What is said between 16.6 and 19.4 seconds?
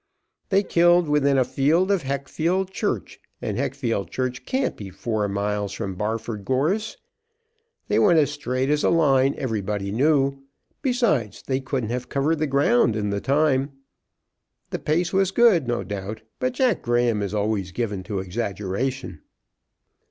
Graham is always given to exaggeration."